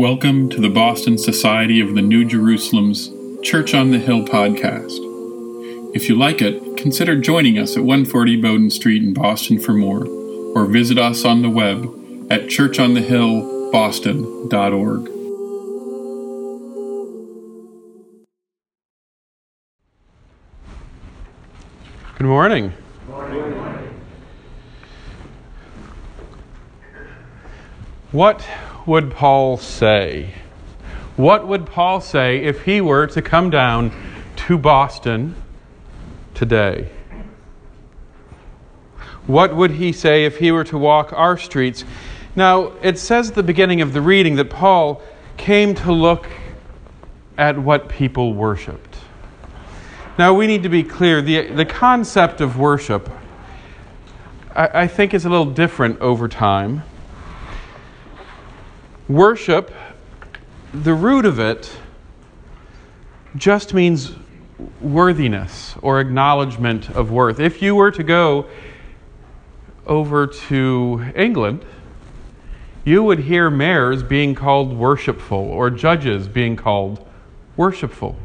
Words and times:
Welcome 0.00 0.48
to 0.48 0.60
the 0.62 0.70
Boston 0.70 1.18
Society 1.18 1.78
of 1.78 1.94
the 1.94 2.00
New 2.00 2.24
Jerusalem's 2.24 3.10
Church 3.42 3.74
on 3.74 3.90
the 3.90 3.98
Hill 3.98 4.22
podcast. 4.22 4.96
If 5.94 6.08
you 6.08 6.16
like 6.16 6.40
it, 6.40 6.78
consider 6.78 7.20
joining 7.20 7.58
us 7.58 7.76
at 7.76 7.84
140 7.84 8.40
Bowdoin 8.40 8.70
Street 8.70 9.02
in 9.02 9.12
Boston 9.12 9.60
for 9.60 9.74
more, 9.74 10.06
or 10.06 10.64
visit 10.64 10.96
us 10.96 11.26
on 11.26 11.42
the 11.42 11.50
web 11.50 11.84
at 12.30 12.44
churchonthehillboston.org. 12.44 15.04
Good 22.16 22.26
morning. 22.26 22.72
What 28.12 28.48
would 28.90 29.12
Paul 29.12 29.56
say? 29.56 30.34
What 31.16 31.46
would 31.46 31.64
Paul 31.64 32.00
say 32.00 32.38
if 32.38 32.64
he 32.64 32.80
were 32.80 33.06
to 33.06 33.22
come 33.22 33.48
down 33.48 33.92
to 34.34 34.58
Boston 34.58 35.36
today? 36.34 36.88
What 39.28 39.54
would 39.54 39.70
he 39.70 39.92
say 39.92 40.24
if 40.24 40.38
he 40.38 40.50
were 40.50 40.64
to 40.64 40.76
walk 40.76 41.12
our 41.12 41.38
streets? 41.38 41.84
Now, 42.34 42.72
it 42.82 42.98
says 42.98 43.28
at 43.28 43.36
the 43.36 43.44
beginning 43.44 43.80
of 43.80 43.92
the 43.92 44.00
reading 44.00 44.34
that 44.34 44.50
Paul 44.50 45.00
came 45.36 45.72
to 45.76 45.92
look 45.92 46.26
at 47.38 47.56
what 47.56 47.88
people 47.88 48.34
worshiped. 48.34 48.96
Now, 50.18 50.34
we 50.34 50.48
need 50.48 50.64
to 50.64 50.68
be 50.68 50.82
clear 50.82 51.22
the, 51.22 51.46
the 51.46 51.64
concept 51.64 52.40
of 52.40 52.58
worship, 52.58 53.08
I, 54.56 54.82
I 54.82 54.86
think, 54.88 55.14
is 55.14 55.26
a 55.26 55.30
little 55.30 55.52
different 55.52 56.00
over 56.00 56.26
time. 56.26 56.82
Worship, 59.10 59.74
the 60.72 60.94
root 60.94 61.24
of 61.24 61.40
it, 61.40 61.70
just 63.34 63.74
means 63.74 64.12
worthiness 64.80 65.74
or 65.82 66.00
acknowledgement 66.00 66.90
of 66.90 67.10
worth. 67.10 67.40
If 67.40 67.60
you 67.60 67.74
were 67.74 67.90
to 67.90 68.04
go 68.04 68.46
over 69.86 70.26
to 70.26 71.12
England, 71.16 71.64
you 72.84 73.02
would 73.02 73.18
hear 73.18 73.50
mayors 73.50 74.02
being 74.02 74.34
called 74.34 74.72
worshipful 74.72 75.38
or 75.38 75.70
judges 75.70 76.28
being 76.28 76.54
called 76.54 77.04
worshipful 77.56 78.16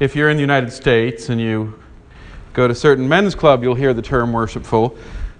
if 0.00 0.14
you're 0.14 0.28
in 0.28 0.36
the 0.36 0.42
United 0.42 0.70
States 0.72 1.28
and 1.28 1.40
you 1.40 1.80
go 2.52 2.68
to 2.68 2.74
certain 2.74 3.08
men's 3.08 3.34
club, 3.34 3.62
you'll 3.62 3.74
hear 3.74 3.94
the 3.94 4.02
term 4.02 4.32
worshipful 4.32 4.96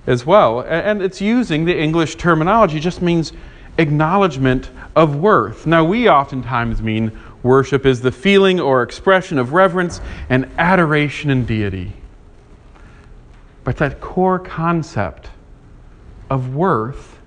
as 0.06 0.24
well. 0.24 0.60
And 0.60 1.02
it's 1.02 1.20
using 1.20 1.64
the 1.64 1.78
English 1.78 2.16
terminology, 2.16 2.78
it 2.78 2.80
just 2.80 3.02
means 3.02 3.32
acknowledgement 3.78 4.70
of 4.94 5.16
worth. 5.16 5.66
Now, 5.66 5.84
we 5.84 6.08
oftentimes 6.08 6.82
mean 6.82 7.18
worship 7.42 7.86
is 7.86 8.00
the 8.00 8.12
feeling 8.12 8.60
or 8.60 8.82
expression 8.82 9.38
of 9.38 9.52
reverence 9.52 10.00
and 10.28 10.50
adoration 10.58 11.30
in 11.30 11.44
deity. 11.44 11.92
But 13.64 13.76
that 13.78 14.00
core 14.00 14.38
concept 14.38 15.30
of 16.30 16.54
worth 16.54 17.18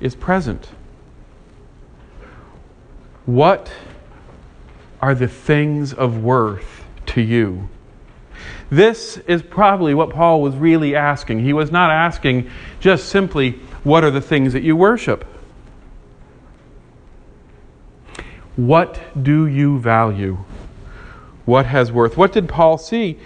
is 0.00 0.14
present. 0.14 0.68
What 3.24 3.70
are 5.00 5.14
the 5.14 5.28
things 5.28 5.92
of 5.92 6.22
worth 6.22 6.84
to 7.06 7.20
you? 7.20 7.68
This 8.70 9.18
is 9.18 9.42
probably 9.42 9.94
what 9.94 10.10
Paul 10.10 10.40
was 10.40 10.56
really 10.56 10.96
asking. 10.96 11.44
He 11.44 11.52
was 11.52 11.70
not 11.70 11.90
asking 11.90 12.50
just 12.80 13.08
simply, 13.08 13.52
What 13.84 14.02
are 14.02 14.10
the 14.10 14.20
things 14.20 14.54
that 14.54 14.62
you 14.62 14.74
worship? 14.74 15.26
What 18.56 19.00
do 19.20 19.46
you 19.46 19.78
value? 19.78 20.38
What 21.44 21.66
has 21.66 21.90
worth? 21.90 22.16
What 22.16 22.32
did 22.32 22.48
Paul 22.48 22.78
see? 22.78 23.18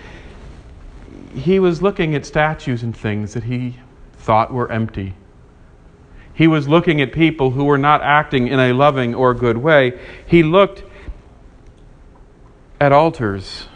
He 1.35 1.59
was 1.59 1.83
looking 1.83 2.15
at 2.15 2.25
statues 2.25 2.83
and 2.83 2.97
things 2.97 3.35
that 3.35 3.45
he 3.45 3.77
thought 4.17 4.53
were 4.53 4.71
empty. 4.71 5.15
He 6.33 6.47
was 6.47 6.69
looking 6.69 7.01
at 7.01 7.13
people 7.13 7.53
who 7.53 7.65
were 7.65 7.79
not 7.79 8.03
acting 8.03 8.47
in 8.47 8.61
a 8.61 8.73
loving 8.73 9.15
or 9.15 9.35
good 9.35 9.59
way. 9.59 9.99
He 10.27 10.43
looked 10.43 10.85
at 12.81 12.93
altars 12.93 13.69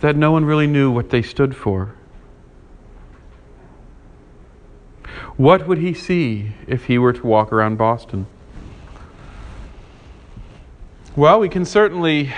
that 0.00 0.16
no 0.16 0.32
one 0.32 0.44
really 0.44 0.66
knew 0.66 0.90
what 0.90 1.10
they 1.10 1.22
stood 1.22 1.54
for. 1.54 1.94
What 5.36 5.66
would 5.68 5.78
he 5.78 5.94
see 5.94 6.52
if 6.66 6.86
he 6.86 6.98
were 6.98 7.12
to 7.12 7.26
walk 7.26 7.52
around 7.52 7.76
Boston? 7.76 8.26
Well, 11.14 11.40
we 11.40 11.50
can 11.50 11.66
certainly, 11.66 12.32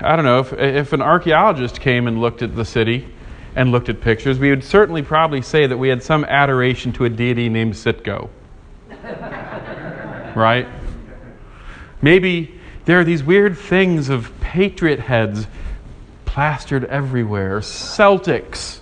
I 0.00 0.16
don't 0.16 0.24
know, 0.24 0.38
if, 0.38 0.54
if 0.54 0.94
an 0.94 1.02
archaeologist 1.02 1.78
came 1.78 2.06
and 2.06 2.22
looked 2.22 2.40
at 2.40 2.56
the 2.56 2.64
city 2.64 3.06
and 3.54 3.70
looked 3.70 3.90
at 3.90 4.00
pictures, 4.00 4.38
we 4.38 4.48
would 4.48 4.64
certainly 4.64 5.02
probably 5.02 5.42
say 5.42 5.66
that 5.66 5.76
we 5.76 5.90
had 5.90 6.02
some 6.02 6.24
adoration 6.24 6.90
to 6.94 7.04
a 7.04 7.10
deity 7.10 7.50
named 7.50 7.74
Citgo. 7.74 8.30
right? 10.34 10.66
Maybe 12.00 12.58
there 12.86 12.98
are 12.98 13.04
these 13.04 13.22
weird 13.22 13.58
things 13.58 14.08
of 14.08 14.32
patriot 14.40 15.00
heads 15.00 15.46
plastered 16.24 16.86
everywhere, 16.86 17.60
Celtics. 17.60 18.80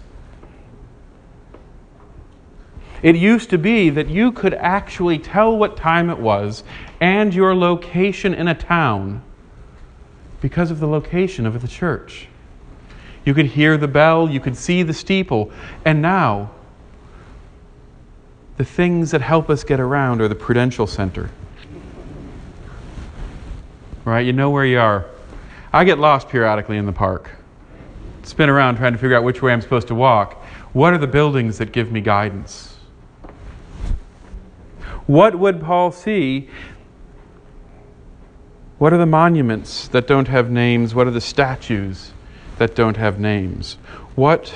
It 3.03 3.17
used 3.17 3.51
to 3.51 3.59
be 3.59 3.91
that 3.91 4.09
you 4.09 4.31
could 4.31 4.55
actually 4.55 5.19
tell 5.19 5.59
what 5.59 5.77
time 5.77 6.11
it 6.11 6.21
was 6.21 6.63
and 7.01 7.35
your 7.35 7.57
location 7.57 8.35
in 8.35 8.47
a 8.47 8.55
town 8.55 9.21
because 10.43 10.73
of 10.73 10.81
the 10.81 10.89
location 10.89 11.47
of 11.47 11.63
the 11.63 11.69
church. 11.69 12.27
You 13.25 13.33
could 13.33 13.47
hear 13.47 13.79
the 13.79 13.89
bell, 13.89 14.29
you 14.29 14.41
could 14.41 14.57
see 14.57 14.83
the 14.83 14.93
steeple, 14.93 15.53
and 15.85 16.03
now 16.03 16.51
the 18.57 18.65
things 18.65 19.13
that 19.13 19.23
help 19.23 19.49
us 19.49 19.65
get 19.65 19.79
around 19.79 20.21
are 20.21 20.29
the 20.29 20.35
Prudential 20.35 20.87
Center. 20.87 21.31
Right? 24.05 24.27
You 24.27 24.33
know 24.33 24.51
where 24.51 24.67
you 24.67 24.81
are. 24.81 25.07
I 25.73 25.85
get 25.85 25.99
lost 25.99 26.29
periodically 26.29 26.77
in 26.77 26.87
the 26.87 26.93
park. 26.93 27.31
Spin 28.25 28.51
around 28.51 28.77
trying 28.77 28.93
to 28.93 28.99
figure 28.99 29.17
out 29.17 29.23
which 29.23 29.41
way 29.41 29.53
I'm 29.53 29.61
supposed 29.61 29.87
to 29.89 29.95
walk. 29.95 30.43
What 30.73 30.93
are 30.93 30.99
the 30.99 31.07
buildings 31.07 31.59
that 31.59 31.71
give 31.71 31.93
me 31.93 32.01
guidance? 32.01 32.77
What 35.07 35.39
would 35.39 35.61
Paul 35.61 35.93
see 35.93 36.51
what 38.83 38.93
are 38.93 38.99
the 38.99 39.07
monuments 39.07 39.87
that 39.87 40.09
don't 40.09 40.27
have 40.27 40.51
names? 40.51 40.93
What 40.93 41.07
are 41.07 41.13
the 41.13 41.21
statues 41.21 42.11
that 42.59 42.75
don't 42.75 42.97
have 42.97 43.21
names? 43.21 43.75
What 44.17 44.53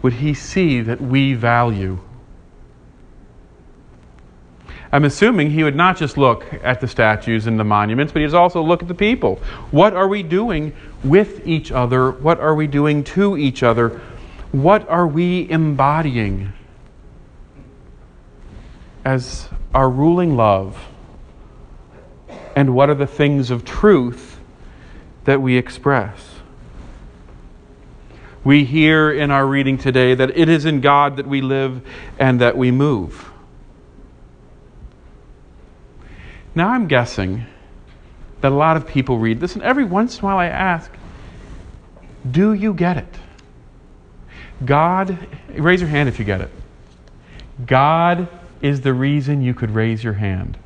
would 0.00 0.12
he 0.12 0.32
see 0.32 0.80
that 0.80 1.00
we 1.00 1.34
value? 1.34 1.98
I'm 4.92 5.04
assuming 5.04 5.50
he 5.50 5.64
would 5.64 5.74
not 5.74 5.96
just 5.96 6.16
look 6.16 6.46
at 6.62 6.80
the 6.80 6.86
statues 6.86 7.48
and 7.48 7.58
the 7.58 7.64
monuments, 7.64 8.12
but 8.12 8.22
he'd 8.22 8.32
also 8.32 8.62
look 8.62 8.80
at 8.80 8.86
the 8.86 8.94
people. 8.94 9.40
What 9.72 9.94
are 9.94 10.06
we 10.06 10.22
doing 10.22 10.72
with 11.02 11.44
each 11.44 11.72
other? 11.72 12.12
What 12.12 12.38
are 12.38 12.54
we 12.54 12.68
doing 12.68 13.02
to 13.02 13.36
each 13.36 13.64
other? 13.64 14.00
What 14.52 14.88
are 14.88 15.08
we 15.08 15.50
embodying 15.50 16.52
as 19.04 19.48
our 19.74 19.90
ruling 19.90 20.36
love? 20.36 20.93
And 22.54 22.74
what 22.74 22.88
are 22.88 22.94
the 22.94 23.06
things 23.06 23.50
of 23.50 23.64
truth 23.64 24.38
that 25.24 25.40
we 25.40 25.56
express. 25.56 26.34
We 28.44 28.64
hear 28.64 29.10
in 29.10 29.30
our 29.30 29.46
reading 29.46 29.78
today 29.78 30.14
that 30.14 30.36
it 30.36 30.48
is 30.48 30.66
in 30.66 30.80
God 30.80 31.16
that 31.16 31.26
we 31.26 31.40
live 31.40 31.80
and 32.18 32.40
that 32.40 32.56
we 32.56 32.70
move. 32.70 33.30
Now 36.54 36.68
I'm 36.68 36.86
guessing 36.86 37.46
that 38.42 38.52
a 38.52 38.54
lot 38.54 38.76
of 38.76 38.86
people 38.86 39.18
read 39.18 39.40
this, 39.40 39.54
and 39.54 39.62
every 39.62 39.84
once 39.84 40.18
in 40.18 40.20
a 40.20 40.24
while 40.26 40.36
I 40.36 40.46
ask, 40.46 40.90
Do 42.30 42.52
you 42.52 42.74
get 42.74 42.98
it? 42.98 43.14
God, 44.64 45.18
raise 45.48 45.80
your 45.80 45.88
hand 45.88 46.08
if 46.08 46.18
you 46.18 46.24
get 46.24 46.42
it. 46.42 46.50
God 47.66 48.28
is 48.60 48.82
the 48.82 48.92
reason 48.92 49.40
you 49.40 49.54
could 49.54 49.70
raise 49.70 50.04
your 50.04 50.12
hand. 50.14 50.58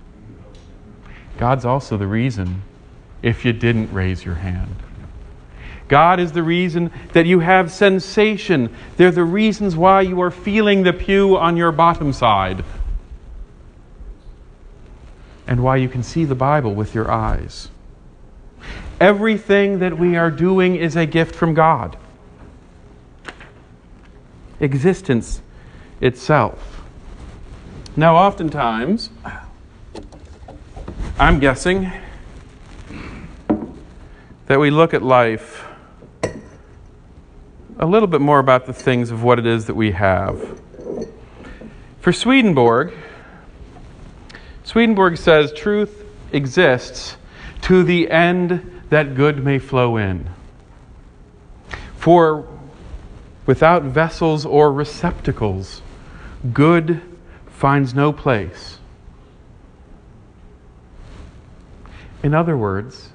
God's 1.38 1.64
also 1.64 1.96
the 1.96 2.06
reason 2.06 2.62
if 3.22 3.44
you 3.44 3.52
didn't 3.52 3.92
raise 3.92 4.24
your 4.24 4.34
hand. 4.34 4.74
God 5.88 6.20
is 6.20 6.32
the 6.32 6.42
reason 6.42 6.90
that 7.14 7.24
you 7.24 7.40
have 7.40 7.72
sensation. 7.72 8.74
They're 8.96 9.10
the 9.10 9.24
reasons 9.24 9.74
why 9.74 10.02
you 10.02 10.20
are 10.20 10.30
feeling 10.30 10.82
the 10.82 10.92
pew 10.92 11.36
on 11.38 11.56
your 11.56 11.72
bottom 11.72 12.12
side 12.12 12.62
and 15.46 15.62
why 15.62 15.76
you 15.76 15.88
can 15.88 16.02
see 16.02 16.26
the 16.26 16.34
Bible 16.34 16.74
with 16.74 16.94
your 16.94 17.10
eyes. 17.10 17.70
Everything 19.00 19.78
that 19.78 19.96
we 19.96 20.16
are 20.16 20.30
doing 20.30 20.76
is 20.76 20.94
a 20.94 21.06
gift 21.06 21.34
from 21.34 21.54
God. 21.54 21.96
Existence 24.60 25.40
itself. 26.00 26.82
Now, 27.96 28.16
oftentimes, 28.16 29.08
I'm 31.20 31.40
guessing 31.40 31.90
that 34.46 34.60
we 34.60 34.70
look 34.70 34.94
at 34.94 35.02
life 35.02 35.66
a 37.76 37.86
little 37.86 38.06
bit 38.06 38.20
more 38.20 38.38
about 38.38 38.66
the 38.66 38.72
things 38.72 39.10
of 39.10 39.24
what 39.24 39.40
it 39.40 39.44
is 39.44 39.66
that 39.66 39.74
we 39.74 39.90
have. 39.90 40.60
For 42.00 42.12
Swedenborg, 42.12 42.94
Swedenborg 44.62 45.16
says 45.16 45.52
truth 45.52 46.04
exists 46.30 47.16
to 47.62 47.82
the 47.82 48.08
end 48.12 48.82
that 48.90 49.16
good 49.16 49.42
may 49.42 49.58
flow 49.58 49.96
in. 49.96 50.30
For 51.96 52.46
without 53.44 53.82
vessels 53.82 54.46
or 54.46 54.72
receptacles, 54.72 55.82
good 56.52 57.02
finds 57.48 57.92
no 57.92 58.12
place. 58.12 58.78
In 62.22 62.34
other 62.34 62.56
words, 62.56 63.10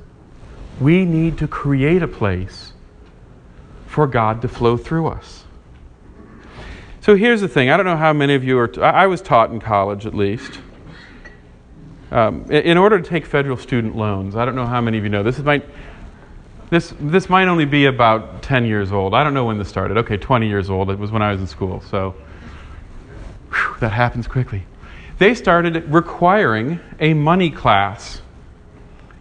we 0.79 1.05
need 1.05 1.37
to 1.39 1.47
create 1.47 2.01
a 2.01 2.07
place 2.07 2.73
for 3.85 4.07
God 4.07 4.41
to 4.41 4.47
flow 4.47 4.77
through 4.77 5.07
us. 5.07 5.43
So 7.01 7.15
here's 7.15 7.41
the 7.41 7.47
thing 7.47 7.69
I 7.69 7.77
don't 7.77 7.85
know 7.85 7.97
how 7.97 8.13
many 8.13 8.33
of 8.33 8.43
you 8.43 8.57
are, 8.59 8.67
t- 8.67 8.81
I 8.81 9.07
was 9.07 9.21
taught 9.21 9.51
in 9.51 9.59
college 9.59 10.05
at 10.05 10.13
least. 10.13 10.59
Um, 12.11 12.49
in 12.51 12.77
order 12.77 13.01
to 13.01 13.07
take 13.07 13.25
federal 13.25 13.57
student 13.57 13.95
loans, 13.95 14.35
I 14.35 14.45
don't 14.45 14.55
know 14.55 14.67
how 14.67 14.79
many 14.81 14.99
of 14.99 15.03
you 15.03 15.09
know 15.09 15.23
this. 15.23 15.39
Might, 15.39 15.65
this, 16.69 16.93
this 16.99 17.27
might 17.27 17.47
only 17.47 17.65
be 17.65 17.87
about 17.87 18.41
10 18.43 18.65
years 18.65 18.91
old. 18.91 19.13
I 19.13 19.23
don't 19.23 19.33
know 19.33 19.45
when 19.45 19.57
this 19.57 19.67
started. 19.67 19.97
Okay, 19.97 20.17
20 20.17 20.47
years 20.47 20.69
old. 20.69 20.89
It 20.91 20.99
was 20.99 21.11
when 21.11 21.21
I 21.21 21.31
was 21.31 21.41
in 21.41 21.47
school. 21.47 21.81
So 21.89 22.15
whew, 23.49 23.75
that 23.79 23.91
happens 23.91 24.27
quickly. 24.27 24.63
They 25.17 25.35
started 25.35 25.91
requiring 25.91 26.79
a 26.99 27.13
money 27.13 27.49
class 27.49 28.21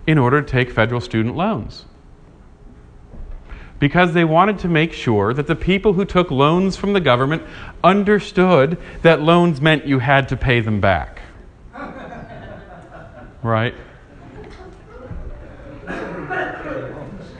in 0.06 0.18
order 0.18 0.42
to 0.42 0.48
take 0.48 0.70
federal 0.70 1.00
student 1.00 1.36
loans. 1.36 1.84
Because 3.78 4.12
they 4.12 4.24
wanted 4.24 4.58
to 4.60 4.68
make 4.68 4.92
sure 4.92 5.34
that 5.34 5.46
the 5.46 5.56
people 5.56 5.94
who 5.94 6.04
took 6.04 6.30
loans 6.30 6.76
from 6.76 6.92
the 6.92 7.00
government 7.00 7.42
understood 7.82 8.78
that 9.02 9.22
loans 9.22 9.60
meant 9.60 9.86
you 9.86 9.98
had 9.98 10.28
to 10.28 10.36
pay 10.36 10.60
them 10.60 10.80
back. 10.80 11.20
right? 13.42 13.74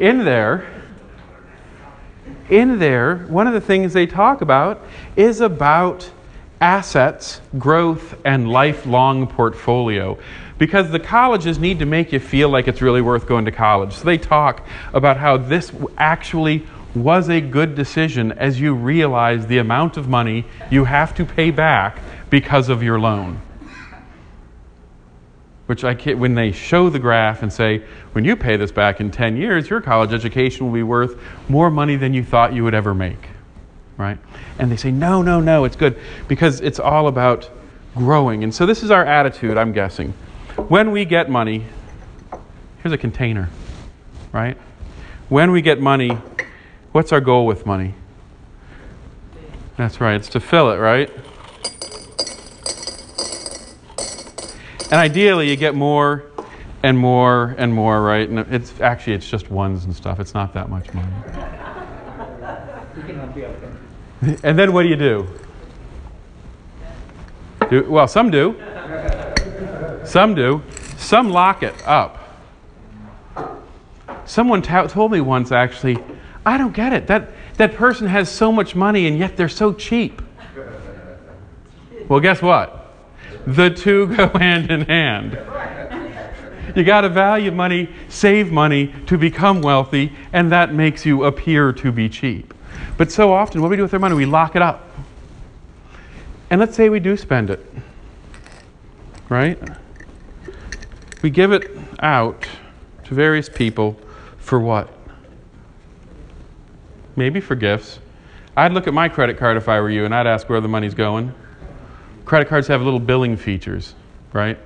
In 0.00 0.25
there, 0.25 0.69
in 2.50 2.81
there, 2.81 3.19
one 3.29 3.47
of 3.47 3.53
the 3.53 3.61
things 3.61 3.93
they 3.93 4.06
talk 4.06 4.41
about 4.41 4.85
is 5.15 5.41
about 5.41 6.11
assets, 6.61 7.41
growth, 7.58 8.15
and 8.25 8.50
lifelong 8.50 9.26
portfolio 9.26 10.19
because 10.58 10.90
the 10.90 11.00
colleges 11.00 11.58
need 11.58 11.78
to 11.78 11.87
make 11.87 12.12
you 12.12 12.20
feel 12.20 12.49
like 12.49 12.69
it's 12.69 12.82
really 12.82 13.00
worth 13.00 13.26
going 13.26 13.44
to 13.44 13.52
college. 13.52 13.94
So 13.94 14.04
they 14.04 14.19
talk 14.19 14.66
about 14.93 15.16
how 15.16 15.37
this 15.37 15.72
actually 15.96 16.66
was 16.94 17.28
a 17.31 17.40
good 17.40 17.75
decision 17.75 18.32
as 18.32 18.60
you 18.60 18.75
realize 18.75 19.46
the 19.46 19.58
amount 19.58 19.96
of 19.96 20.08
money 20.08 20.44
you 20.70 20.84
have 20.84 21.14
to 21.14 21.25
pay 21.25 21.50
back 21.50 21.99
because 22.28 22.69
of 22.69 22.82
your 22.82 23.00
loan. 23.00 23.40
Which 25.66 25.84
I 25.84 25.94
can, 25.94 26.19
when 26.19 26.34
they 26.34 26.52
show 26.52 26.90
the 26.90 26.98
graph 26.98 27.43
and 27.43 27.52
say, 27.52 27.82
when 28.12 28.25
you 28.25 28.37
pay 28.37 28.56
this 28.56 28.72
back 28.72 29.00
in 29.00 29.10
10 29.10 29.37
years, 29.37 29.70
your 29.70 29.81
college 29.81 30.12
education 30.12 30.66
will 30.66 30.75
be 30.75 30.82
worth 30.82 31.19
more 31.48 31.70
money 31.70 31.96
than 31.96 32.12
you 32.12 32.22
thought 32.22 32.52
you 32.52 32.64
would 32.64 32.75
ever 32.75 32.94
make. 32.94 33.28
Right? 33.96 34.19
And 34.58 34.70
they 34.70 34.76
say, 34.76 34.90
no, 34.90 35.22
no, 35.22 35.40
no, 35.40 35.64
it's 35.64 35.76
good 35.76 35.98
because 36.28 36.60
it's 36.60 36.78
all 36.78 37.08
about 37.08 37.48
growing. 37.94 38.44
And 38.44 38.55
so 38.55 38.66
this 38.66 38.82
is 38.82 38.90
our 38.90 39.05
attitude, 39.05 39.56
I'm 39.56 39.72
guessing. 39.72 40.12
When 40.56 40.90
we 40.90 41.04
get 41.04 41.31
money, 41.31 41.64
here's 42.82 42.93
a 42.93 42.99
container, 42.99 43.49
right? 44.32 44.56
When 45.28 45.50
we 45.50 45.62
get 45.62 45.81
money, 45.81 46.10
what's 46.93 47.12
our 47.12 47.20
goal 47.20 47.46
with 47.46 47.64
money? 47.64 47.94
That's 49.78 50.00
right, 50.00 50.14
it's 50.14 50.28
to 50.31 50.40
fill 50.40 50.70
it, 50.72 50.76
right? 50.76 51.10
And 54.93 55.00
ideally, 55.00 55.49
you 55.49 55.56
get 55.56 55.75
more 55.75 56.25
and 56.82 56.98
more 56.98 57.55
and 57.56 57.72
more, 57.72 58.02
right? 58.02 58.28
And 58.28 58.40
it's 58.40 58.78
actually 58.82 59.14
it's 59.14 59.28
just 59.28 59.50
ones 59.50 59.87
and 59.87 59.96
stuff. 59.96 60.20
It's 60.20 60.34
not 60.34 60.52
that 60.52 60.69
much 60.69 60.93
money. 60.93 61.08
And 64.43 64.58
then 64.58 64.75
what 64.75 64.82
do 64.82 64.88
you 64.88 64.96
do? 64.96 65.26
do 67.70 67.90
well, 67.90 68.06
some 68.06 68.31
do. 68.31 68.55
Some 70.04 70.34
do. 70.34 70.62
Some 70.96 71.31
lock 71.31 71.62
it 71.62 71.75
up. 71.87 72.19
Someone 74.25 74.62
t- 74.62 74.87
told 74.88 75.12
me 75.12 75.20
once, 75.20 75.52
actually, 75.52 75.99
I 76.44 76.58
don't 76.58 76.72
get 76.72 76.93
it. 76.93 77.06
That, 77.06 77.31
that 77.56 77.75
person 77.75 78.06
has 78.06 78.31
so 78.31 78.52
much 78.52 78.75
money 78.75 79.06
and 79.06 79.19
yet 79.19 79.37
they're 79.37 79.49
so 79.49 79.72
cheap. 79.72 80.22
Well, 82.08 82.20
guess 82.20 82.43
what? 82.43 82.94
The 83.46 83.70
two 83.70 84.06
go 84.16 84.28
hand 84.28 84.70
in 84.70 84.82
hand. 84.82 85.38
You 86.76 86.84
got 86.84 87.02
to 87.02 87.08
value 87.08 87.50
money, 87.50 87.90
save 88.08 88.50
money 88.50 88.94
to 89.06 89.19
become 89.19 89.60
wealthy, 89.60 90.12
and 90.32 90.50
that 90.52 90.72
makes 90.72 91.05
you 91.05 91.25
appear 91.25 91.72
to 91.75 91.93
be 91.93 92.08
cheap. 92.08 92.55
But 92.96 93.10
so 93.12 93.32
often, 93.32 93.60
what 93.60 93.69
do 93.69 93.70
we 93.70 93.76
do 93.76 93.82
with 93.82 93.93
our 93.93 94.00
money? 94.00 94.14
We 94.14 94.26
lock 94.26 94.56
it 94.56 94.62
up. 94.62 94.88
And 96.50 96.60
let's 96.60 96.76
say 96.76 96.88
we 96.88 97.00
do 97.00 97.16
spend 97.16 97.50
it. 97.50 97.64
Right? 99.28 99.58
We 101.22 101.30
give 101.30 101.52
it 101.52 101.70
out 102.00 102.48
to 103.04 103.14
various 103.14 103.48
people 103.48 103.96
for 104.38 104.58
what? 104.58 104.92
Maybe 107.14 107.40
for 107.40 107.54
gifts. 107.54 108.00
I'd 108.56 108.72
look 108.72 108.88
at 108.88 108.92
my 108.92 109.08
credit 109.08 109.38
card 109.38 109.56
if 109.56 109.69
I 109.69 109.80
were 109.80 109.88
you 109.88 110.04
and 110.04 110.12
I'd 110.12 110.26
ask 110.26 110.48
where 110.48 110.60
the 110.60 110.69
money's 110.69 110.94
going. 110.94 111.32
Credit 112.24 112.48
cards 112.48 112.66
have 112.69 112.82
little 112.82 112.98
billing 112.98 113.36
features, 113.36 113.94
right? 114.32 114.58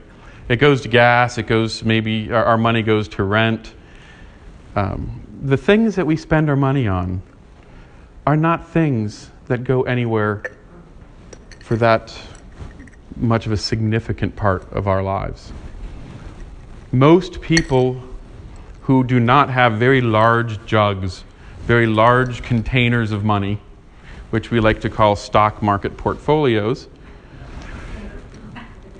It 0.48 0.56
goes 0.56 0.80
to 0.82 0.88
gas, 0.88 1.38
it 1.38 1.46
goes 1.46 1.84
maybe 1.84 2.32
our, 2.32 2.44
our 2.44 2.58
money 2.58 2.82
goes 2.82 3.06
to 3.08 3.24
rent. 3.24 3.74
Um, 4.74 5.22
the 5.42 5.56
things 5.56 5.94
that 5.96 6.06
we 6.06 6.16
spend 6.16 6.48
our 6.48 6.56
money 6.56 6.88
on 6.88 7.22
are 8.26 8.36
not 8.36 8.66
things 8.68 9.30
that 9.46 9.62
go 9.62 9.82
anywhere 9.82 10.42
for 11.60 11.76
that 11.76 12.16
much 13.16 13.46
of 13.46 13.52
a 13.52 13.56
significant 13.56 14.36
part 14.36 14.70
of 14.72 14.88
our 14.88 15.02
lives. 15.02 15.52
Most 16.92 17.40
people 17.40 18.00
who 18.82 19.02
do 19.02 19.18
not 19.18 19.50
have 19.50 19.74
very 19.74 20.00
large 20.00 20.64
jugs, 20.66 21.24
very 21.62 21.86
large 21.86 22.42
containers 22.42 23.10
of 23.10 23.24
money, 23.24 23.58
which 24.30 24.50
we 24.50 24.60
like 24.60 24.80
to 24.82 24.90
call 24.90 25.16
stock 25.16 25.62
market 25.62 25.96
portfolios, 25.96 26.86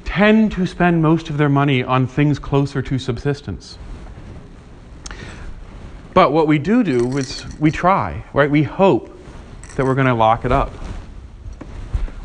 tend 0.04 0.50
to 0.52 0.66
spend 0.66 1.00
most 1.00 1.30
of 1.30 1.38
their 1.38 1.48
money 1.48 1.84
on 1.84 2.06
things 2.06 2.38
closer 2.38 2.82
to 2.82 2.98
subsistence. 2.98 3.78
But 6.12 6.32
what 6.32 6.46
we 6.46 6.58
do 6.58 6.82
do 6.82 7.16
is 7.18 7.44
we 7.60 7.70
try, 7.70 8.24
right? 8.32 8.50
We 8.50 8.62
hope 8.62 9.16
that 9.76 9.84
we're 9.84 9.94
going 9.94 10.06
to 10.06 10.14
lock 10.14 10.44
it 10.44 10.50
up. 10.50 10.72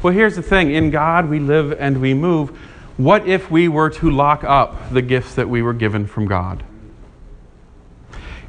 Well, 0.02 0.14
here's 0.14 0.36
the 0.36 0.42
thing 0.42 0.72
in 0.72 0.90
God 0.90 1.30
we 1.30 1.40
live 1.40 1.74
and 1.74 2.02
we 2.02 2.14
move. 2.14 2.58
What 2.98 3.28
if 3.28 3.50
we 3.50 3.68
were 3.68 3.90
to 3.90 4.12
lock 4.12 4.44
up 4.44 4.92
the 4.92 5.02
gifts 5.02 5.36
that 5.36 5.50
we 5.50 5.62
were 5.62 5.74
given 5.74 6.06
from 6.06 6.28
God? 6.28 6.64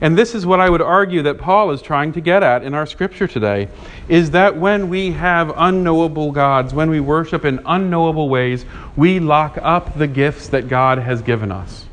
And 0.03 0.19
this 0.19 0.35
is 0.35 0.45
what 0.45 0.59
I 0.59 0.69
would 0.69 0.83
argue 0.83 1.23
that 1.23 1.39
Paul 1.39 1.71
is 1.71 1.81
trying 1.81 2.13
to 2.15 2.21
get 2.21 2.43
at 2.43 2.65
in 2.65 2.75
our 2.75 2.87
scripture 2.87 3.29
today 3.29 3.69
is 4.09 4.33
that 4.33 4.57
when 4.57 4.89
we 4.89 5.13
have 5.13 5.53
unknowable 5.57 6.33
gods, 6.33 6.75
when 6.75 6.91
we 6.91 6.99
worship 6.99 7.45
in 7.45 7.61
unknowable 7.65 8.29
ways, 8.29 8.65
we 8.97 9.21
lock 9.21 9.57
up 9.63 9.97
the 9.97 10.09
gifts 10.09 10.49
that 10.49 10.67
God 10.67 10.99
has 10.99 11.23
given 11.23 11.53
us. 11.53 11.87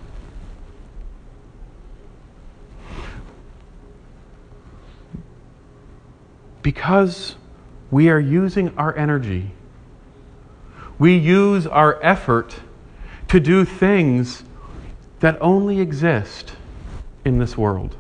Because 6.64 7.36
we 7.92 8.10
are 8.10 8.20
using 8.20 8.76
our 8.76 8.96
energy, 8.98 9.52
we 11.00 11.18
use 11.18 11.66
our 11.66 12.02
effort 12.04 12.56
to 13.30 13.40
do 13.40 13.66
things 13.66 14.44
that 15.22 15.38
only 15.42 15.80
exist 15.80 16.54
in 17.26 17.40
this 17.40 17.58
world. 17.58 17.96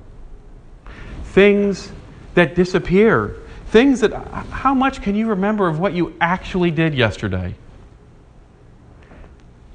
Things 1.23 1.91
that 2.33 2.55
disappear. 2.55 3.37
Things 3.67 4.01
that, 4.01 4.13
how 4.13 4.73
much 4.73 5.01
can 5.01 5.15
you 5.15 5.27
remember 5.27 5.67
of 5.67 5.79
what 5.79 5.93
you 5.93 6.15
actually 6.19 6.71
did 6.71 6.93
yesterday? 6.93 7.55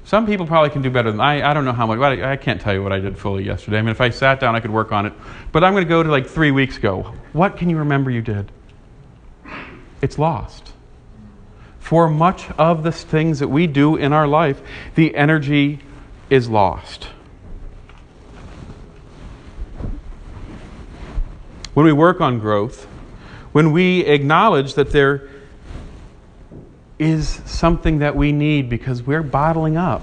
Some 0.03 0.27
people 0.27 0.45
probably 0.45 0.69
can 0.69 0.83
do 0.83 0.91
better 0.91 1.09
than 1.09 1.19
I. 1.19 1.49
I 1.49 1.53
don't 1.53 1.65
know 1.65 1.71
how 1.71 1.87
much. 1.87 1.99
I, 1.99 2.33
I 2.33 2.35
can't 2.35 2.61
tell 2.61 2.73
you 2.73 2.83
what 2.83 2.91
I 2.91 2.99
did 2.99 3.17
fully 3.17 3.43
yesterday. 3.43 3.79
I 3.79 3.81
mean, 3.81 3.89
if 3.89 4.01
I 4.01 4.11
sat 4.11 4.39
down, 4.39 4.55
I 4.55 4.59
could 4.59 4.69
work 4.69 4.91
on 4.91 5.07
it. 5.07 5.13
But 5.51 5.63
I'm 5.63 5.73
going 5.73 5.83
to 5.83 5.89
go 5.89 6.03
to 6.03 6.09
like 6.09 6.27
three 6.27 6.51
weeks 6.51 6.77
ago. 6.77 7.11
What 7.33 7.57
can 7.57 7.71
you 7.71 7.77
remember 7.77 8.11
you 8.11 8.21
did? 8.21 8.51
It's 10.01 10.19
lost 10.19 10.73
for 11.85 12.09
much 12.09 12.49
of 12.57 12.81
the 12.81 12.91
things 12.91 13.37
that 13.37 13.47
we 13.47 13.67
do 13.67 13.95
in 13.95 14.11
our 14.11 14.27
life, 14.27 14.59
the 14.95 15.15
energy 15.15 15.77
is 16.31 16.49
lost. 16.49 17.09
When 21.75 21.85
we 21.85 21.93
work 21.93 22.21
on 22.21 22.39
growth, 22.39 22.85
when 23.51 23.71
we 23.71 23.99
acknowledge 23.99 24.73
that 24.73 24.89
there 24.89 25.29
is 26.97 27.29
something 27.45 27.99
that 27.99 28.15
we 28.15 28.31
need 28.31 28.67
because 28.67 29.03
we're 29.03 29.21
bottling 29.21 29.77
up, 29.77 30.01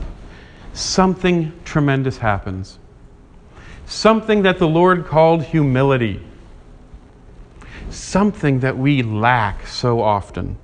something 0.74 1.52
tremendous 1.64 2.18
happens. 2.18 2.78
Something 3.86 4.42
that 4.42 4.60
the 4.60 4.68
Lord 4.68 5.04
called 5.06 5.42
humility. 5.42 6.22
Something 7.90 8.60
that 8.60 8.78
we 8.78 9.02
lack 9.02 9.66
so 9.66 10.00
often. 10.00 10.58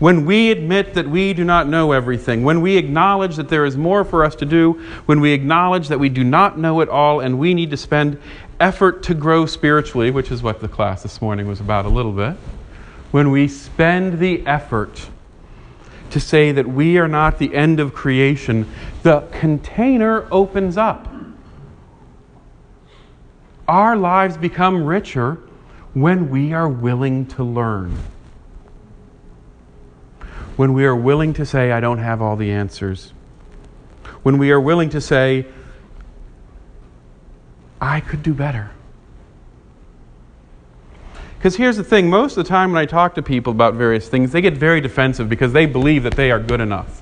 When 0.00 0.24
we 0.24 0.50
admit 0.50 0.94
that 0.94 1.06
we 1.06 1.34
do 1.34 1.44
not 1.44 1.68
know 1.68 1.92
everything, 1.92 2.42
when 2.42 2.62
we 2.62 2.78
acknowledge 2.78 3.36
that 3.36 3.50
there 3.50 3.66
is 3.66 3.76
more 3.76 4.02
for 4.02 4.24
us 4.24 4.34
to 4.36 4.46
do, 4.46 4.72
when 5.04 5.20
we 5.20 5.32
acknowledge 5.32 5.88
that 5.88 6.00
we 6.00 6.08
do 6.08 6.24
not 6.24 6.58
know 6.58 6.80
it 6.80 6.88
all 6.88 7.20
and 7.20 7.38
we 7.38 7.52
need 7.52 7.70
to 7.70 7.76
spend 7.76 8.18
effort 8.58 9.02
to 9.02 9.14
grow 9.14 9.44
spiritually, 9.44 10.10
which 10.10 10.30
is 10.30 10.42
what 10.42 10.60
the 10.60 10.68
class 10.68 11.02
this 11.02 11.20
morning 11.20 11.46
was 11.46 11.60
about 11.60 11.84
a 11.84 11.90
little 11.90 12.12
bit, 12.12 12.34
when 13.10 13.30
we 13.30 13.46
spend 13.46 14.20
the 14.20 14.44
effort 14.46 15.10
to 16.08 16.18
say 16.18 16.50
that 16.50 16.66
we 16.66 16.96
are 16.96 17.08
not 17.08 17.38
the 17.38 17.54
end 17.54 17.78
of 17.78 17.92
creation, 17.92 18.66
the 19.02 19.20
container 19.32 20.26
opens 20.32 20.78
up. 20.78 21.08
Our 23.68 23.98
lives 23.98 24.38
become 24.38 24.82
richer 24.82 25.38
when 25.92 26.30
we 26.30 26.54
are 26.54 26.70
willing 26.70 27.26
to 27.26 27.44
learn. 27.44 27.98
When 30.60 30.74
we 30.74 30.84
are 30.84 30.94
willing 30.94 31.32
to 31.32 31.46
say, 31.46 31.72
I 31.72 31.80
don't 31.80 32.00
have 32.00 32.20
all 32.20 32.36
the 32.36 32.50
answers. 32.50 33.14
When 34.22 34.36
we 34.36 34.50
are 34.50 34.60
willing 34.60 34.90
to 34.90 35.00
say, 35.00 35.46
I 37.80 38.00
could 38.00 38.22
do 38.22 38.34
better. 38.34 38.70
Because 41.38 41.56
here's 41.56 41.78
the 41.78 41.82
thing 41.82 42.10
most 42.10 42.36
of 42.36 42.44
the 42.44 42.48
time 42.50 42.72
when 42.72 42.82
I 42.82 42.84
talk 42.84 43.14
to 43.14 43.22
people 43.22 43.52
about 43.52 43.72
various 43.72 44.10
things, 44.10 44.32
they 44.32 44.42
get 44.42 44.52
very 44.52 44.82
defensive 44.82 45.30
because 45.30 45.54
they 45.54 45.64
believe 45.64 46.02
that 46.02 46.16
they 46.16 46.30
are 46.30 46.38
good 46.38 46.60
enough. 46.60 47.00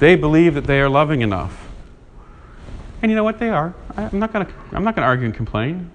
They 0.00 0.16
believe 0.16 0.54
that 0.54 0.64
they 0.64 0.80
are 0.80 0.88
loving 0.88 1.20
enough. 1.20 1.68
And 3.02 3.08
you 3.12 3.14
know 3.14 3.22
what? 3.22 3.38
They 3.38 3.50
are. 3.50 3.72
I'm 3.96 4.18
not 4.18 4.32
going 4.32 4.46
to 4.46 4.52
I'm 4.72 4.82
not 4.82 4.96
going 4.96 5.04
to 5.04 5.08
argue 5.08 5.26
and 5.26 5.34
complain. 5.36 5.92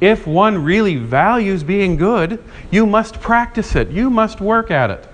If 0.00 0.26
one 0.26 0.62
really 0.62 0.96
values 0.96 1.62
being 1.62 1.96
good, 1.96 2.42
you 2.70 2.86
must 2.86 3.20
practice 3.20 3.74
it. 3.74 3.90
You 3.90 4.10
must 4.10 4.40
work 4.40 4.70
at 4.70 4.90
it. 4.90 5.08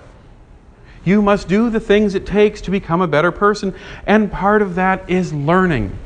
You 1.05 1.21
must 1.21 1.47
do 1.47 1.69
the 1.69 1.79
things 1.79 2.15
it 2.15 2.25
takes 2.25 2.61
to 2.61 2.71
become 2.71 3.01
a 3.01 3.07
better 3.07 3.31
person. 3.31 3.73
And 4.05 4.31
part 4.31 4.61
of 4.61 4.75
that 4.75 5.09
is 5.09 5.33
learning. 5.33 5.97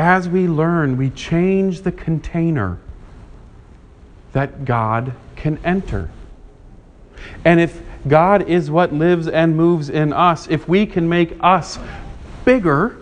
as 0.00 0.28
we 0.28 0.48
learn, 0.48 0.96
we 0.96 1.10
change 1.10 1.82
the 1.82 1.92
container 1.92 2.78
that 4.32 4.64
God 4.64 5.12
can 5.36 5.58
enter. 5.64 6.10
And 7.44 7.60
if 7.60 7.82
God 8.08 8.48
is 8.48 8.70
what 8.70 8.94
lives 8.94 9.28
and 9.28 9.56
moves 9.56 9.90
in 9.90 10.12
us, 10.14 10.48
if 10.48 10.66
we 10.66 10.86
can 10.86 11.06
make 11.08 11.36
us 11.42 11.78
bigger, 12.50 12.96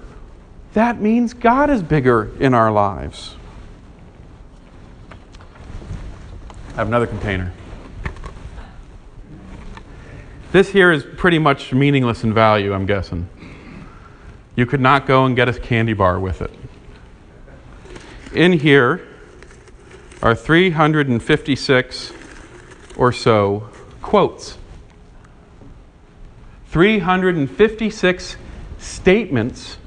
that 0.74 1.00
means 1.00 1.32
God 1.32 1.70
is 1.70 1.82
bigger 1.82 2.30
in 2.38 2.52
our 2.52 2.70
lives. 2.70 3.34
I 6.72 6.76
have 6.76 6.88
another 6.88 7.06
container. 7.06 7.52
This 10.52 10.68
here 10.68 10.92
is 10.92 11.04
pretty 11.16 11.38
much 11.38 11.72
meaningless 11.72 12.24
in 12.24 12.34
value, 12.34 12.72
I'm 12.74 12.86
guessing. 12.86 13.28
You 14.54 14.66
could 14.66 14.80
not 14.80 15.06
go 15.06 15.24
and 15.24 15.34
get 15.34 15.48
a 15.48 15.52
candy 15.58 15.94
bar 15.94 16.20
with 16.20 16.42
it 16.42 16.50
in 18.32 18.52
here 18.52 19.06
are 20.22 20.34
356 20.34 22.12
or 22.96 23.12
so 23.12 23.68
quotes. 24.02 24.58
356 26.66 28.36
statements 28.78 29.78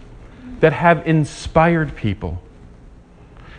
that 0.60 0.74
have 0.74 1.06
inspired 1.08 1.96
people. 1.96 2.42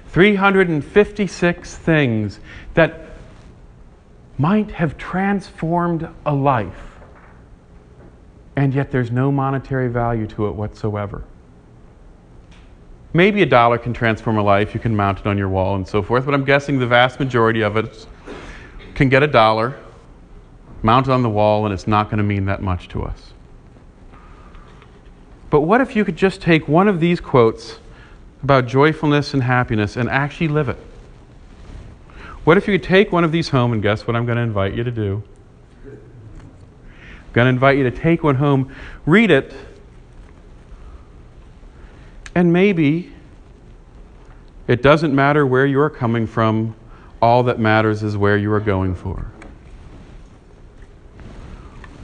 356 0.09 1.77
things 1.77 2.39
that 2.75 3.01
might 4.39 4.71
have 4.71 4.97
transformed 4.99 6.09
a 6.27 6.35
life, 6.35 6.99
and 8.57 8.75
yet 8.75 8.91
there's 8.91 9.11
no 9.11 9.33
monetary 9.33 9.89
value 9.89 10.27
to 10.27 10.47
it 10.49 10.55
whatsoever. 10.55 11.25
Maybe 13.15 13.43
a 13.43 13.47
dollar 13.47 13.79
can 13.79 13.93
transform 13.93 14.39
a 14.39 14.43
life. 14.43 14.73
You 14.73 14.81
can 14.81 14.97
mount 14.97 15.21
it 15.21 15.27
on 15.27 15.37
your 15.37 15.49
wall 15.49 15.77
and 15.77 15.87
so 15.87 16.03
forth. 16.03 16.25
But 16.25 16.35
I'm 16.35 16.45
guessing 16.45 16.79
the 16.79 16.87
vast 16.87 17.21
majority 17.21 17.61
of 17.61 17.77
it 17.77 18.07
can 18.95 19.09
get 19.11 19.23
a 19.23 19.27
dollar, 19.27 19.79
mount 20.83 21.09
it 21.09 21.13
on 21.13 21.23
the 21.23 21.29
wall, 21.29 21.67
and 21.67 21.75
it's 21.75 21.87
not 21.87 22.07
going 22.07 22.19
to 22.19 22.25
mean 22.25 22.47
that 22.47 22.63
much 22.63 22.89
to 22.89 23.03
us. 23.03 23.35
But 25.53 25.61
what 25.61 25.83
if 25.83 25.95
you 25.95 26.03
could 26.07 26.17
just 26.17 26.41
take 26.41 26.67
one 26.67 26.89
of 26.89 26.99
these 26.99 27.21
quotes 27.21 27.79
about 28.43 28.67
joyfulness 28.67 29.35
and 29.35 29.43
happiness 29.43 29.99
and 29.99 30.09
actually 30.09 30.49
live 30.49 30.71
it? 30.71 30.79
What 32.45 32.57
if 32.57 32.67
you 32.67 32.79
could 32.79 32.89
take 32.89 33.13
one 33.13 33.23
of 33.23 33.33
these 33.33 33.51
home 33.51 33.75
and 33.75 33.83
guess 33.83 34.07
what 34.07 34.17
I'm 34.17 34.25
going 34.25 34.37
to 34.37 34.43
invite 34.43 34.73
you 34.73 34.83
to 34.83 34.91
do? 34.91 35.23
I'm 35.85 35.99
going 37.35 37.45
to 37.45 37.51
invite 37.51 37.77
you 37.77 37.85
to 37.85 37.91
take 37.91 38.23
one 38.23 38.37
home, 38.37 38.75
read 39.05 39.31
it, 39.31 39.53
and 42.35 42.51
maybe 42.51 43.13
it 44.69 44.81
doesn't 44.81 45.15
matter 45.15 45.47
where 45.47 45.67
you 45.67 45.79
are 45.81 45.91
coming 45.91 46.27
from, 46.27 46.75
all 47.21 47.43
that 47.43 47.61
matters 47.61 48.03
is 48.03 48.17
where 48.17 48.39
you 48.39 48.51
are 48.55 48.61
going 48.61 48.95
for. 48.95 49.31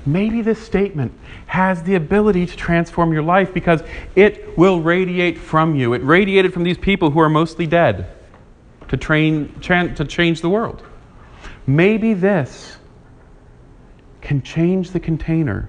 Maybe 0.09 0.41
this 0.41 0.59
statement 0.59 1.13
has 1.47 1.83
the 1.83 1.95
ability 1.95 2.47
to 2.47 2.57
transform 2.57 3.13
your 3.13 3.23
life 3.23 3.53
because 3.53 3.83
it 4.17 4.57
will 4.57 4.81
radiate 4.81 5.37
from 5.37 5.77
you. 5.77 5.93
It 5.93 6.03
radiated 6.03 6.55
from 6.55 6.65
these 6.65 6.79
people 6.79 7.11
who 7.11 7.21
are 7.21 7.29
mostly 7.29 7.67
dead 7.67 8.11
to, 8.89 8.97
train, 8.97 9.53
to 9.61 10.05
change 10.07 10.41
the 10.41 10.49
world. 10.49 10.83
Maybe 11.67 12.15
this 12.15 12.79
can 14.23 14.41
change 14.41 14.93
the 14.93 15.01
container 15.01 15.69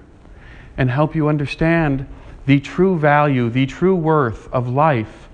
and 0.78 0.90
help 0.90 1.14
you 1.14 1.28
understand 1.28 2.08
the 2.46 2.60
true 2.60 2.98
value, 2.98 3.50
the 3.50 3.66
true 3.66 3.94
worth 3.94 4.50
of 4.54 4.70
life 4.70 5.28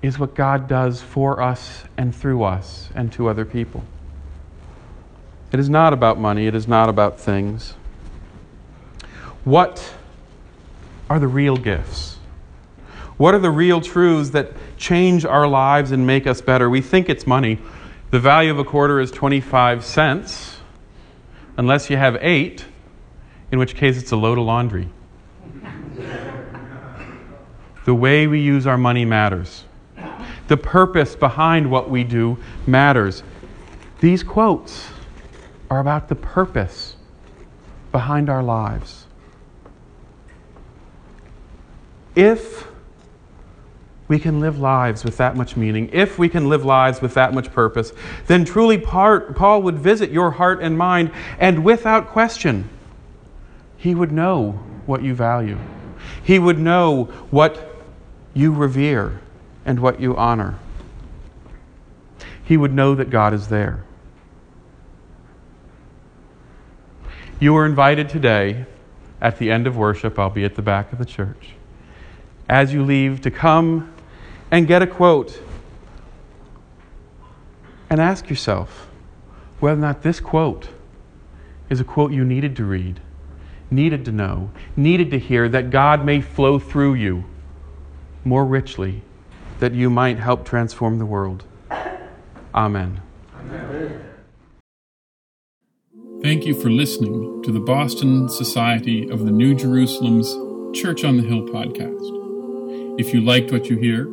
is 0.00 0.16
what 0.16 0.36
God 0.36 0.68
does 0.68 1.02
for 1.02 1.42
us 1.42 1.82
and 1.96 2.14
through 2.14 2.44
us 2.44 2.88
and 2.94 3.12
to 3.14 3.28
other 3.28 3.44
people. 3.44 3.82
It 5.52 5.60
is 5.60 5.68
not 5.68 5.92
about 5.92 6.18
money, 6.18 6.46
it 6.46 6.54
is 6.54 6.66
not 6.66 6.88
about 6.88 7.20
things. 7.20 7.74
What 9.44 9.94
are 11.10 11.18
the 11.18 11.28
real 11.28 11.56
gifts? 11.56 12.16
What 13.18 13.34
are 13.34 13.38
the 13.38 13.50
real 13.50 13.80
truths 13.80 14.30
that 14.30 14.52
change 14.78 15.26
our 15.26 15.46
lives 15.46 15.92
and 15.92 16.06
make 16.06 16.26
us 16.26 16.40
better? 16.40 16.70
We 16.70 16.80
think 16.80 17.10
it's 17.10 17.26
money. 17.26 17.58
The 18.10 18.18
value 18.18 18.50
of 18.50 18.58
a 18.58 18.64
quarter 18.64 18.98
is 18.98 19.10
25 19.10 19.84
cents, 19.84 20.56
unless 21.56 21.90
you 21.90 21.98
have 21.98 22.16
eight, 22.20 22.64
in 23.50 23.58
which 23.58 23.74
case 23.74 23.98
it's 23.98 24.12
a 24.12 24.16
load 24.16 24.38
of 24.38 24.44
laundry. 24.44 24.88
The 27.84 27.94
way 27.94 28.28
we 28.28 28.40
use 28.40 28.64
our 28.64 28.78
money 28.78 29.04
matters. 29.04 29.64
The 30.46 30.56
purpose 30.56 31.16
behind 31.16 31.68
what 31.68 31.90
we 31.90 32.04
do 32.04 32.38
matters. 32.64 33.24
These 33.98 34.22
quotes 34.22 34.86
are 35.72 35.80
about 35.80 36.08
the 36.08 36.14
purpose 36.14 36.96
behind 37.92 38.28
our 38.28 38.42
lives. 38.42 39.06
If 42.14 42.68
we 44.06 44.18
can 44.18 44.38
live 44.38 44.58
lives 44.58 45.02
with 45.02 45.16
that 45.16 45.34
much 45.34 45.56
meaning, 45.56 45.88
if 45.90 46.18
we 46.18 46.28
can 46.28 46.50
live 46.50 46.62
lives 46.62 47.00
with 47.00 47.14
that 47.14 47.32
much 47.32 47.50
purpose, 47.54 47.94
then 48.26 48.44
truly 48.44 48.76
Paul 48.76 49.62
would 49.62 49.78
visit 49.78 50.10
your 50.10 50.32
heart 50.32 50.60
and 50.60 50.76
mind, 50.76 51.10
and 51.38 51.64
without 51.64 52.08
question, 52.08 52.68
he 53.78 53.94
would 53.94 54.12
know 54.12 54.50
what 54.84 55.02
you 55.02 55.14
value. 55.14 55.56
He 56.22 56.38
would 56.38 56.58
know 56.58 57.04
what 57.30 57.82
you 58.34 58.52
revere 58.52 59.22
and 59.64 59.80
what 59.80 60.00
you 60.02 60.14
honor. 60.18 60.58
He 62.44 62.58
would 62.58 62.74
know 62.74 62.94
that 62.94 63.08
God 63.08 63.32
is 63.32 63.48
there. 63.48 63.84
You 67.42 67.56
are 67.56 67.66
invited 67.66 68.08
today 68.08 68.66
at 69.20 69.38
the 69.38 69.50
end 69.50 69.66
of 69.66 69.76
worship, 69.76 70.16
I'll 70.16 70.30
be 70.30 70.44
at 70.44 70.54
the 70.54 70.62
back 70.62 70.92
of 70.92 71.00
the 71.00 71.04
church, 71.04 71.54
as 72.48 72.72
you 72.72 72.84
leave 72.84 73.20
to 73.22 73.32
come 73.32 73.92
and 74.52 74.68
get 74.68 74.80
a 74.80 74.86
quote 74.86 75.40
and 77.90 78.00
ask 78.00 78.30
yourself 78.30 78.86
whether 79.58 79.76
or 79.76 79.80
not 79.80 80.02
this 80.02 80.20
quote 80.20 80.68
is 81.68 81.80
a 81.80 81.84
quote 81.84 82.12
you 82.12 82.24
needed 82.24 82.54
to 82.54 82.64
read 82.64 83.00
needed 83.72 84.04
to 84.04 84.12
know, 84.12 84.52
needed 84.76 85.10
to 85.10 85.18
hear, 85.18 85.48
that 85.48 85.70
God 85.70 86.04
may 86.04 86.20
flow 86.20 86.60
through 86.60 86.94
you 86.94 87.24
more 88.24 88.44
richly, 88.44 89.02
that 89.58 89.72
you 89.74 89.90
might 89.90 90.20
help 90.20 90.44
transform 90.44 91.00
the 91.00 91.06
world. 91.06 91.42
Amen. 92.54 93.00
Thank 96.22 96.46
you 96.46 96.54
for 96.54 96.70
listening 96.70 97.42
to 97.42 97.50
the 97.50 97.58
Boston 97.58 98.28
Society 98.28 99.10
of 99.10 99.24
the 99.24 99.32
New 99.32 99.56
Jerusalem's 99.56 100.28
Church 100.72 101.02
on 101.02 101.16
the 101.16 101.24
Hill 101.24 101.48
podcast. 101.48 102.96
If 102.96 103.12
you 103.12 103.20
liked 103.20 103.50
what 103.50 103.68
you 103.68 103.76
hear, 103.76 104.04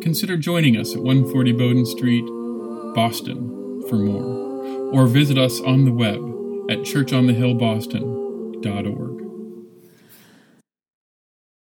consider 0.00 0.38
joining 0.38 0.78
us 0.78 0.94
at 0.94 1.02
140 1.02 1.52
Bowdoin 1.52 1.84
Street, 1.84 2.24
Boston, 2.94 3.82
for 3.90 3.96
more, 3.96 4.24
or 4.94 5.06
visit 5.06 5.36
us 5.36 5.60
on 5.60 5.84
the 5.84 5.92
web 5.92 6.16
at 6.70 6.78
churchonthehillboston.org. 6.78 9.19